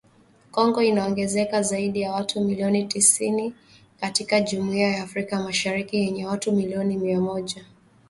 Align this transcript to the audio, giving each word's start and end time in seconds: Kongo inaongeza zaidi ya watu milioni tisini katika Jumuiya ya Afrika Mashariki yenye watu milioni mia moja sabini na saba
Kongo 0.51 0.81
inaongeza 0.81 1.61
zaidi 1.61 2.01
ya 2.01 2.11
watu 2.11 2.41
milioni 2.41 2.83
tisini 2.87 3.53
katika 3.99 4.41
Jumuiya 4.41 4.89
ya 4.91 5.03
Afrika 5.03 5.39
Mashariki 5.43 5.95
yenye 5.97 6.25
watu 6.25 6.51
milioni 6.51 6.97
mia 6.97 7.21
moja 7.21 7.45
sabini 7.47 7.55
na 7.55 7.63
saba 7.65 7.81